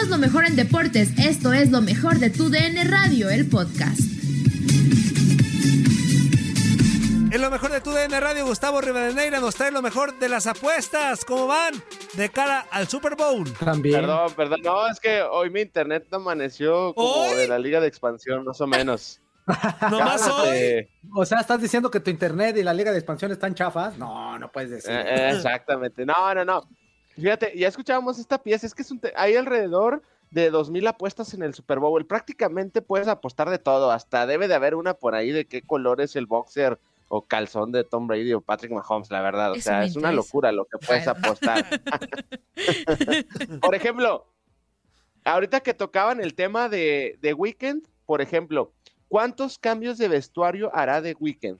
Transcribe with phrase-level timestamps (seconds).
[0.00, 1.10] Somos lo mejor en deportes.
[1.18, 4.00] Esto es lo mejor de tu DN Radio, el podcast.
[7.30, 10.46] En lo mejor de tu DN Radio, Gustavo Rivadeneira nos trae lo mejor de las
[10.46, 11.26] apuestas.
[11.26, 11.74] ¿Cómo van?
[12.14, 13.52] De cara al Super Bowl.
[13.52, 14.00] También.
[14.00, 14.60] Perdón, perdón.
[14.62, 18.66] No, es que hoy mi internet amaneció como de la Liga de Expansión, más o
[18.66, 19.20] menos.
[19.90, 20.88] ¿No más hoy?
[21.14, 23.98] O sea, ¿estás diciendo que tu internet y la Liga de Expansión están chafas?
[23.98, 24.92] No, no puedes decir.
[24.92, 26.06] Eh, eh, exactamente.
[26.06, 26.62] No, no, no.
[27.16, 28.66] Fíjate, ya escuchábamos esta pieza.
[28.66, 32.06] Es que es un hay alrededor de 2.000 apuestas en el Super Bowl.
[32.06, 33.90] Prácticamente puedes apostar de todo.
[33.90, 37.72] Hasta debe de haber una por ahí de qué color es el boxer o calzón
[37.72, 39.52] de Tom Brady o Patrick Mahomes, la verdad.
[39.52, 41.66] O sea, es una locura lo que puedes apostar.
[43.60, 44.26] por ejemplo,
[45.24, 48.72] ahorita que tocaban el tema de, de Weekend, por ejemplo,
[49.08, 51.58] ¿cuántos cambios de vestuario hará de Weekend?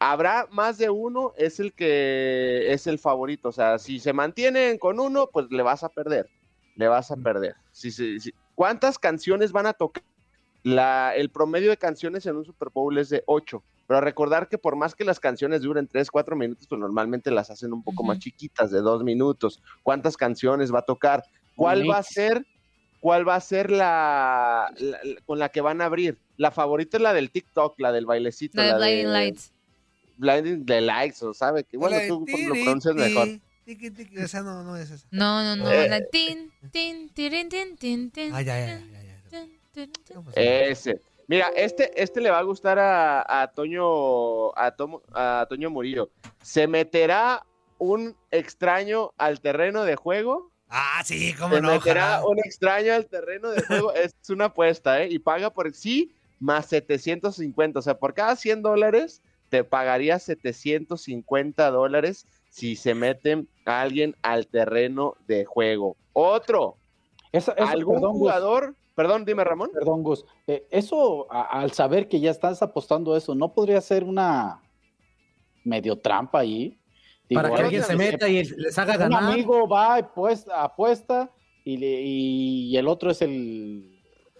[0.00, 3.48] Habrá más de uno, es el que es el favorito.
[3.48, 6.28] O sea, si se mantienen con uno, pues le vas a perder.
[6.76, 7.56] Le vas a perder.
[7.72, 10.04] Si, si, ¿Cuántas canciones van a tocar?
[10.62, 13.62] La, el promedio de canciones en un Super Bowl es de 8.
[13.88, 17.50] Pero recordar que por más que las canciones duren 3, 4 minutos, pues normalmente las
[17.50, 19.62] hacen un poco más chiquitas, de 2 minutos.
[19.82, 21.24] ¿Cuántas canciones va a tocar?
[21.56, 22.46] ¿Cuál va a ser?
[23.00, 24.72] ¿Cuál va a ser la,
[25.24, 26.18] con la que van a abrir?
[26.36, 28.58] La favorita es la del TikTok, la del bailecito.
[28.58, 29.52] La de Blinding Lights.
[30.18, 33.28] Blinding the Lights, o sabe que bueno, tú lo pronuncias mejor.
[34.16, 35.06] esa no, no es esa.
[35.10, 35.70] No, no, no.
[35.70, 35.88] Eh.
[35.88, 38.34] la tin, tin, tin, tin, tin, tin.
[38.34, 38.84] Ay, ay,
[39.32, 39.58] ay,
[40.34, 41.00] Ese.
[41.28, 44.74] Mira, este, este le va a gustar a, a Toño, a,
[45.14, 46.10] a Toño Murillo.
[46.42, 47.44] ¿Se meterá
[47.78, 50.50] un extraño al terreno de juego?
[50.68, 51.72] Ah, sí, cómo Se no.
[51.72, 53.92] meterá un extraño al terreno de juego.
[53.94, 55.08] es una apuesta, ¿eh?
[55.10, 57.78] Y paga por sí más 750.
[57.78, 64.16] O sea, por cada 100 dólares te pagaría 750 dólares si se mete a alguien
[64.22, 65.96] al terreno de juego.
[66.12, 66.76] Otro.
[67.56, 68.74] ¿Algún jugador?
[68.94, 69.70] Perdón, dime Ramón.
[69.72, 70.24] Perdón, Gus.
[70.46, 74.60] Eh, eso, al saber que ya estás apostando eso, ¿no podría ser una
[75.64, 76.80] medio trampa ahí?
[77.32, 79.22] Para que alguien se meta y les haga ganar.
[79.22, 81.30] Un amigo va, pues, apuesta
[81.64, 83.97] y, y el otro es el...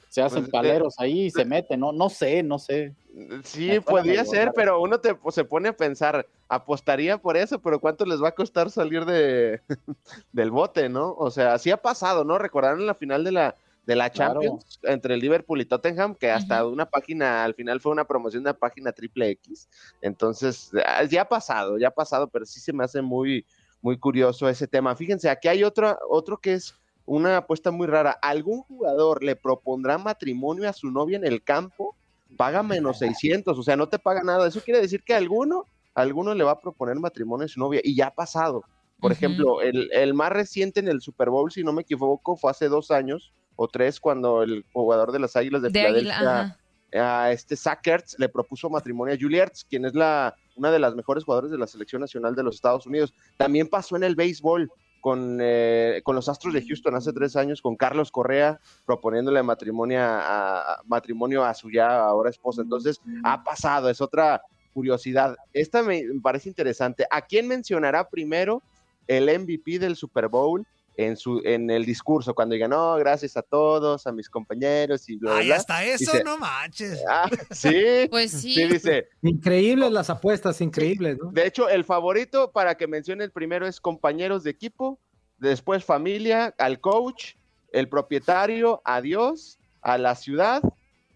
[0.09, 1.93] Se hacen pues, paleros ahí y se mete, ¿no?
[1.93, 2.95] No sé, no sé.
[3.43, 8.07] Sí, podría ser, pero uno te, se pone a pensar, apostaría por eso, pero ¿cuánto
[8.07, 9.61] les va a costar salir de,
[10.33, 11.15] del bote, no?
[11.19, 12.39] O sea, sí ha pasado, ¿no?
[12.39, 13.55] Recordaron la final de la,
[13.89, 17.91] de la Champions entre el Liverpool y Tottenham, que hasta una página, al final fue
[17.91, 19.69] una promoción de una página triple X.
[20.01, 23.47] Entonces, ah, ya ha pasado, ya ha pasado, pero sí se me hace muy,
[23.81, 24.95] muy curioso ese tema.
[24.95, 26.75] Fíjense, aquí hay otro, otro que es
[27.09, 28.11] una apuesta muy rara.
[28.11, 31.97] ¿Algún jugador le propondrá matrimonio a su novia en el campo?
[32.37, 34.47] Paga menos 600, o sea, no te paga nada.
[34.47, 35.65] Eso quiere decir que alguno,
[35.95, 38.63] alguno le va a proponer matrimonio a su novia y ya ha pasado.
[39.01, 42.51] Por ejemplo, el, el, más reciente en el Super Bowl, si no me equivoco, fue
[42.51, 46.57] hace dos años, o tres cuando el jugador de las Águilas de, Filadelfia,
[46.95, 51.25] a este Sackerts, le propuso matrimonio a Juliet, quien es la una de las mejores
[51.25, 53.15] jugadoras de la selección nacional de los Estados Unidos.
[53.37, 54.71] También pasó en el béisbol
[55.09, 60.01] con, eh, con los Astros de Houston hace tres años, con Carlos Correa proponiéndole matrimonio
[60.03, 62.61] a, matrimonio a su ya ahora esposa.
[62.61, 64.43] Entonces, ha pasado, es otra
[64.75, 65.35] curiosidad.
[65.55, 67.07] Esta me parece interesante.
[67.11, 68.63] ¿A quién mencionará primero
[69.07, 70.67] el MVP del Super Bowl?
[70.99, 75.17] En su en el discurso cuando diga no gracias a todos a mis compañeros y
[75.17, 78.53] bla, Ay, hasta eso dice, no manches ah, sí pues sí.
[78.53, 81.31] sí dice increíbles las apuestas increíbles ¿no?
[81.31, 84.99] de hecho el favorito para que mencione el primero es compañeros de equipo
[85.39, 87.35] después familia al coach
[87.73, 90.63] el propietario a Dios a la ciudad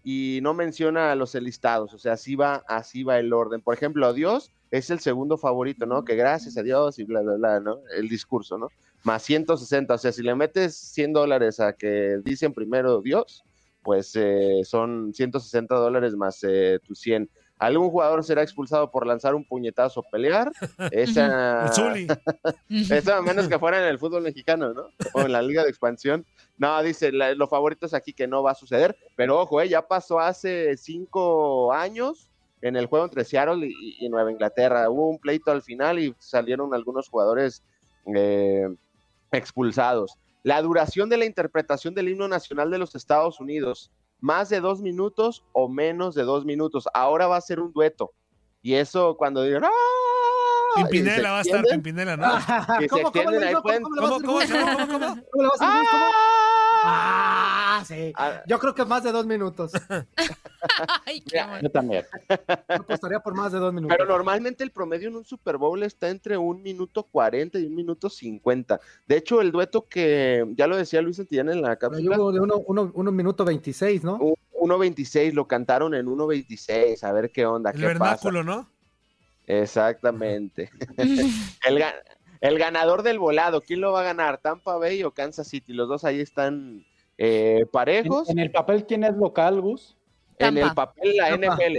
[0.01, 3.75] y no menciona a los enlistados o sea así va así va el orden por
[3.75, 6.03] ejemplo a Dios es el segundo favorito, ¿no?
[6.03, 7.77] Que gracias a Dios y bla, bla, bla, ¿no?
[7.95, 8.69] El discurso, ¿no?
[9.03, 13.43] Más 160, o sea, si le metes 100 dólares a que dicen primero Dios,
[13.81, 17.29] pues eh, son 160 dólares más eh, tus 100.
[17.59, 20.51] ¿Algún jugador será expulsado por lanzar un puñetazo o pelear?
[20.91, 21.65] Esa...
[22.69, 24.87] Esa, a menos que fuera en el fútbol mexicano, ¿no?
[25.13, 26.25] O en la Liga de Expansión.
[26.57, 29.87] No, dice, la, los favoritos aquí que no va a suceder, pero ojo, eh, ya
[29.87, 32.29] pasó hace cinco años
[32.61, 34.89] en el juego entre Seattle y, y, Nueva Inglaterra.
[34.89, 37.63] Hubo un pleito al final y salieron algunos jugadores
[38.15, 38.67] eh,
[39.37, 40.17] expulsados.
[40.43, 44.81] La duración de la interpretación del himno nacional de los Estados Unidos, más de dos
[44.81, 46.85] minutos o menos de dos minutos.
[46.93, 48.11] Ahora va a ser un dueto.
[48.61, 49.69] Y eso cuando digan, ¡ah!
[50.75, 52.33] Pimpinela va a estar, Pimpinela, ¿no?
[52.79, 54.39] Que se ¿Cómo, cómo extienden ahí pueden- ¿Cómo ¿Cómo, cómo,
[56.85, 57.83] ¡Ah!
[57.87, 58.13] Sí.
[58.15, 59.71] Ah, Yo creo que más de dos minutos.
[61.05, 61.41] Ay, qué.
[61.61, 62.05] Yo también.
[62.29, 63.95] Yo apostaría por más de dos minutos.
[63.97, 67.75] Pero normalmente el promedio en un Super Bowl está entre un minuto 40 y un
[67.75, 68.79] minuto 50.
[69.07, 72.39] De hecho, el dueto que ya lo decía Luis Santillán en la cápsula, hubo de
[72.39, 74.15] uno, uno, uno minuto 26, ¿no?
[74.17, 77.99] un- 1.26, lo cantaron en 1.26, a ver qué onda, El qué pasa.
[78.29, 78.69] vernáculo, ¿no?
[79.45, 80.69] Exactamente.
[81.67, 81.83] el,
[82.43, 84.37] el ganador del volado, ¿quién lo va a ganar?
[84.37, 85.71] ¿Tampa Bay o Kansas City?
[85.73, 86.85] Los dos ahí están
[87.17, 88.29] eh, parejos.
[88.29, 89.95] en el papel, ¿quién es local, Gus?
[90.39, 91.55] En el papel, la Tampa.
[91.55, 91.77] NFL.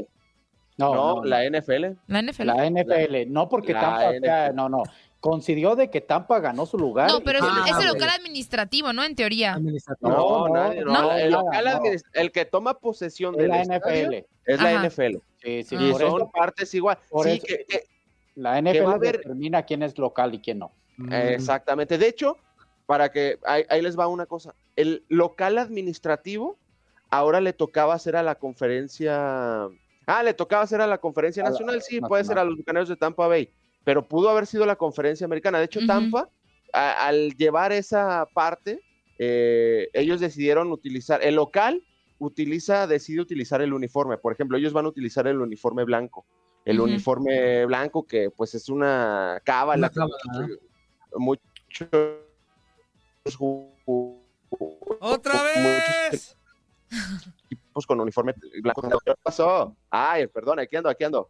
[0.78, 1.96] No, No, no, la NFL.
[2.06, 2.46] La NFL.
[2.46, 3.30] la NFL.
[3.32, 4.82] No porque La Tampa sea- no, no.
[5.20, 7.10] Coincidió de que Tampa ganó su lugar.
[7.10, 9.04] No, pero es, Ah, es el local administrativo, ¿no?
[9.04, 9.54] En teoría.
[9.54, 10.10] Administrativo.
[10.10, 13.62] No, No, nadie, no, no, el, local administ- el que toma posesión es del la
[13.62, 14.26] estadio NFL.
[14.46, 14.86] es la Ajá.
[14.88, 15.16] NFL.
[15.42, 15.76] Sí, sí.
[15.78, 16.98] Y por son eso, partes igual.
[17.10, 17.46] por Sí, eso.
[17.46, 17.80] que- que-
[18.34, 20.72] la NFL va a haber- determina quién es local y quién no.
[20.96, 21.12] Mm.
[21.12, 21.98] Exactamente.
[21.98, 22.36] De hecho,
[22.86, 24.54] para que ahí, ahí les va una cosa.
[24.76, 26.58] El local administrativo
[27.10, 29.64] ahora le tocaba hacer a la conferencia.
[30.06, 31.74] Ah, le tocaba hacer a la conferencia A la- nacional.
[31.82, 32.08] Sí, nacional.
[32.08, 33.50] puede ser a los bucaneros de Tampa Bay,
[33.84, 35.58] pero pudo haber sido la conferencia americana.
[35.58, 35.80] De hecho.
[35.86, 36.28] Tampa,
[36.72, 38.80] a- al llevar esa parte,
[39.18, 41.82] eh, ellos decidieron utilizar el local.
[42.18, 44.18] Utiliza, decide utilizar el uniforme.
[44.18, 46.24] Por ejemplo, ellos van a utilizar el uniforme blanco.
[46.64, 49.90] El uniforme blanco que pues es una cábala.
[49.94, 50.58] Muchos-
[51.16, 51.88] muchos
[55.00, 56.36] ¡Otra muchos vez!
[57.50, 58.82] equipos con uniforme blanco.
[59.04, 59.76] ¿Qué pasó?
[59.90, 61.28] Ay, perdón, aquí ando, aquí ando.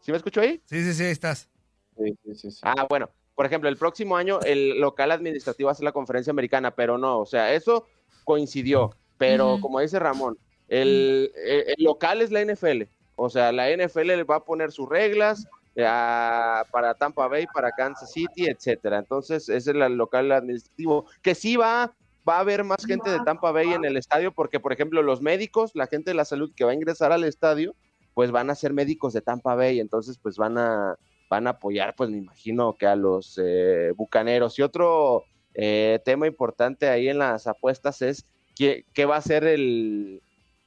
[0.00, 0.60] ¿Sí me escucho ahí?
[0.66, 1.48] Sí, sí, sí, ahí estás.
[1.96, 2.60] Sí, sí, sí, sí.
[2.62, 3.10] Ah, bueno.
[3.34, 7.26] Por ejemplo, el próximo año el local administrativo hace la conferencia americana, pero no, o
[7.26, 7.86] sea, eso
[8.24, 8.90] coincidió.
[9.16, 10.36] Pero como dice Ramón,
[10.68, 12.88] el, el- el local es la NFL.
[13.18, 15.44] O sea, la NFL le va a poner sus reglas
[15.74, 18.98] eh, a- para Tampa Bay, para Kansas City, etcétera.
[18.98, 21.06] Entonces, ese es el local administrativo.
[21.20, 21.92] Que sí va,
[22.28, 25.20] va a haber más gente de Tampa Bay en el estadio, porque, por ejemplo, los
[25.20, 27.74] médicos, la gente de la salud que va a ingresar al estadio,
[28.14, 30.96] pues van a ser médicos de Tampa Bay, entonces pues van a,
[31.30, 34.58] van a apoyar, pues me imagino que a los eh, bucaneros.
[34.58, 35.24] Y otro
[35.54, 38.24] eh, tema importante ahí en las apuestas es
[38.56, 40.22] qué, qué va a ser el,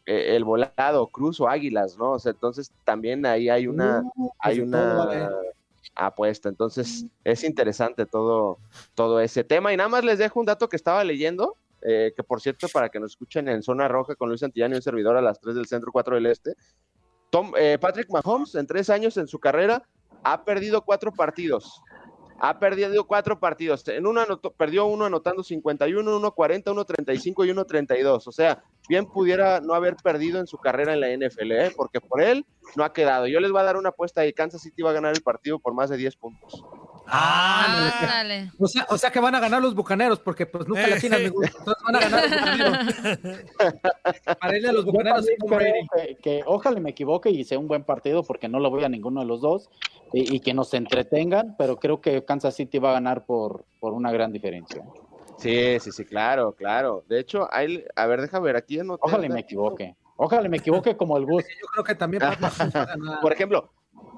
[0.06, 2.14] eh, el volado, cruz o águilas, ¿no?
[2.14, 4.04] O sea, entonces también ahí hay una,
[4.40, 5.30] hay pues, una vale.
[5.96, 6.50] apuesta.
[6.50, 8.58] Entonces es interesante todo,
[8.96, 9.74] todo ese tema.
[9.74, 12.90] Y nada más les dejo un dato que estaba leyendo, eh, que por cierto, para
[12.90, 15.56] que nos escuchen en Zona Roja con Luis Santillán y un servidor a las 3
[15.56, 16.56] del centro, 4 del este.
[17.30, 19.88] Tom, eh, Patrick Mahomes, en tres años en su carrera,
[20.24, 21.82] ha perdido cuatro partidos.
[22.44, 23.88] Ha perdido cuatro partidos.
[23.88, 28.28] En uno anotó- perdió uno anotando 51, uno 40, uno 35 y uno 32.
[28.28, 31.72] O sea, bien pudiera no haber perdido en su carrera en la NFL, ¿eh?
[31.76, 32.44] porque por él
[32.76, 33.28] no ha quedado.
[33.28, 35.60] Yo les voy a dar una apuesta y Kansas City va a ganar el partido
[35.60, 36.64] por más de 10 puntos.
[37.12, 37.98] ¡Ah!
[38.00, 38.52] Ándale.
[38.58, 40.88] O sea, o sea que van a ganar los bucaneros, porque pues nunca Eh.
[40.88, 41.44] le atinan, amigo.
[41.44, 43.38] Entonces van a ganar los bucaneros.
[44.40, 45.26] Para irle a los bucaneros
[45.96, 48.90] que, que ojalá me equivoque y sea un buen partido porque no lo voy a
[48.90, 49.70] ninguno de los dos
[50.14, 53.94] y, y que nos entretengan, pero creo que Kansas City va a ganar por, por
[53.94, 54.84] una gran diferencia.
[55.38, 57.04] Sí, sí, sí, claro, claro.
[57.10, 58.80] De hecho, ahí, a ver, deja ver aquí.
[59.00, 59.96] Ojalá me equivoque.
[60.16, 61.44] Ojalá me equivoque como el Gus.
[61.60, 62.22] Yo creo que también.
[63.24, 63.72] Por ejemplo,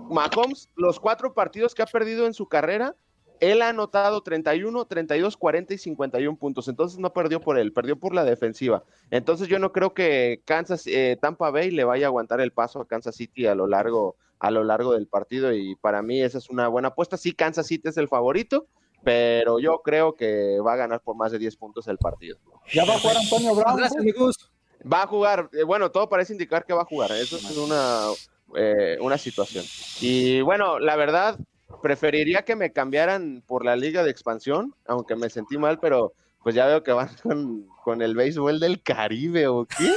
[0.09, 2.95] Mahomes, los cuatro partidos que ha perdido en su carrera,
[3.39, 6.67] él ha anotado 31, 32, 40 y 51 puntos.
[6.67, 8.83] Entonces no perdió por él, perdió por la defensiva.
[9.11, 12.79] Entonces yo no creo que Kansas, eh, Tampa Bay le vaya a aguantar el paso
[12.79, 15.53] a Kansas City a lo largo, a lo largo del partido.
[15.53, 17.17] Y para mí esa es una buena apuesta.
[17.17, 18.67] Sí, Kansas City es el favorito,
[19.03, 22.37] pero yo creo que va a ganar por más de 10 puntos el partido.
[22.71, 23.75] Ya va a jugar Antonio Brown.
[23.75, 24.51] Gracias, amigos.
[24.91, 27.11] Va a jugar, eh, bueno, todo parece indicar que va a jugar.
[27.11, 28.07] Eso es una,
[28.55, 29.65] eh, una situación.
[30.01, 31.37] Y bueno, la verdad,
[31.81, 36.55] preferiría que me cambiaran por la liga de expansión, aunque me sentí mal, pero pues
[36.55, 39.93] ya veo que van con, con el béisbol del Caribe, ¿o qué?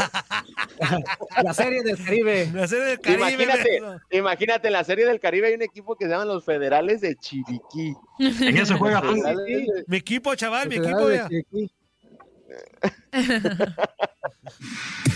[1.42, 2.48] La serie del Caribe.
[2.54, 3.20] La serie del Caribe.
[3.32, 3.96] Imagínate, ¿no?
[4.10, 7.16] imagínate, en la serie del Caribe hay un equipo que se llaman los Federales de
[7.16, 7.94] Chiriquí.
[8.20, 11.10] En eso juega de- Mi equipo, chaval, mi equipo.
[11.10, 11.28] ya.